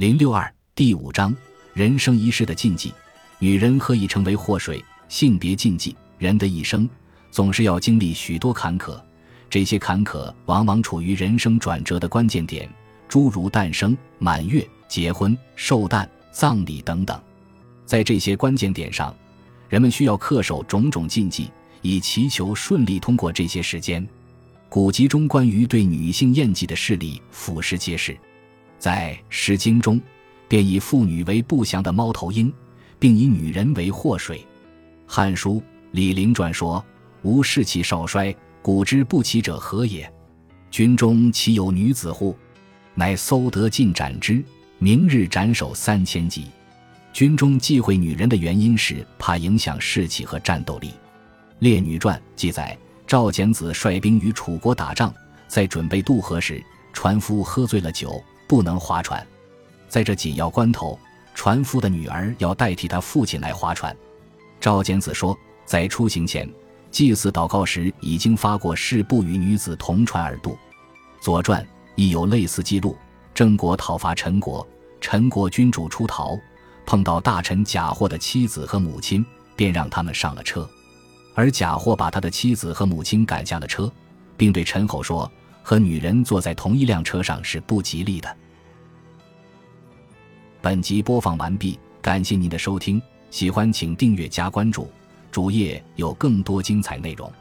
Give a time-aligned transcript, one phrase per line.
[0.00, 1.36] 零六二第五章
[1.74, 2.90] 人生一世的禁忌。
[3.38, 4.82] 女人何以成为祸水？
[5.10, 5.94] 性别禁忌。
[6.16, 6.88] 人的一生
[7.30, 8.98] 总是要经历许多坎坷，
[9.50, 12.66] 这些坎坷往往处于人生转折的关键点，
[13.10, 17.20] 诸如诞生、满月、结婚、寿诞、葬礼等等。
[17.84, 19.14] 在这些关键点上，
[19.68, 21.50] 人们需要恪守种种禁忌，
[21.82, 24.08] 以祈求顺利通过这些时间。
[24.70, 28.16] 古籍中关于对女性厌忌的事例俯拾皆是。
[28.80, 30.00] 在《诗经》中，
[30.48, 32.50] 便以妇女为不祥的猫头鹰，
[32.98, 34.38] 并以女人为祸水。
[35.06, 35.56] 《汉书·
[35.90, 36.82] 李陵传》说
[37.22, 40.10] ：“吾士气少衰，古之不起者何也？
[40.70, 42.34] 军中岂有女子乎？
[42.94, 44.42] 乃搜得尽斩之，
[44.78, 46.46] 明日斩首三千级。”
[47.12, 50.88] 军中忌讳女人的原因是怕影响士气和战斗力。
[51.58, 55.12] 《列女传》记载，赵简子率兵与楚国打仗，
[55.48, 58.22] 在准备渡河时，船夫喝醉了酒。
[58.50, 59.24] 不能划船，
[59.88, 60.98] 在这紧要关头，
[61.36, 63.96] 船夫的女儿要代替他父亲来划船。
[64.60, 66.52] 赵简子说，在出行前，
[66.90, 70.50] 祭祀祷告时已经发过誓，不与女子同船而渡。
[71.20, 71.62] 《左传》
[71.94, 72.96] 亦有类似记录。
[73.32, 74.66] 郑国讨伐陈国，
[75.00, 76.36] 陈国君主出逃，
[76.84, 80.68] 碰到大臣贾货的妻子和母亲，便让他们上了车，
[81.36, 83.88] 而贾货把他的妻子和母亲赶下了车，
[84.36, 85.30] 并对陈侯说。
[85.62, 88.36] 和女人坐在同一辆车上是不吉利的。
[90.62, 94.90] 本集播放完毕，感谢您的收听，喜欢请订阅加关注，
[95.30, 97.32] 主页有更多精彩内容。